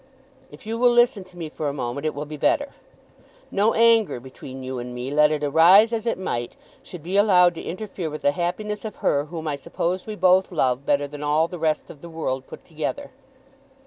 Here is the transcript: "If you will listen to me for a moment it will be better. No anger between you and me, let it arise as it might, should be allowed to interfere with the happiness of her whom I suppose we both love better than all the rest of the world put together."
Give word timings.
"If 0.51 0.65
you 0.65 0.79
will 0.79 0.89
listen 0.89 1.23
to 1.25 1.37
me 1.37 1.47
for 1.47 1.69
a 1.69 1.73
moment 1.73 2.07
it 2.07 2.15
will 2.15 2.25
be 2.25 2.35
better. 2.35 2.69
No 3.51 3.75
anger 3.75 4.19
between 4.19 4.63
you 4.63 4.79
and 4.79 4.95
me, 4.95 5.11
let 5.11 5.29
it 5.31 5.43
arise 5.43 5.93
as 5.93 6.07
it 6.07 6.17
might, 6.17 6.53
should 6.81 7.03
be 7.03 7.17
allowed 7.17 7.53
to 7.53 7.61
interfere 7.61 8.09
with 8.09 8.23
the 8.23 8.31
happiness 8.31 8.83
of 8.83 8.95
her 9.05 9.25
whom 9.25 9.47
I 9.47 9.55
suppose 9.55 10.07
we 10.07 10.15
both 10.15 10.51
love 10.51 10.87
better 10.87 11.07
than 11.07 11.21
all 11.21 11.47
the 11.47 11.59
rest 11.59 11.91
of 11.91 12.01
the 12.01 12.09
world 12.09 12.47
put 12.47 12.65
together." 12.65 13.11